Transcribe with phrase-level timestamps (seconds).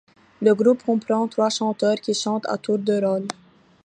[0.41, 3.27] Le groupe comprend trois chanteurs qui chantent à tour de rôle.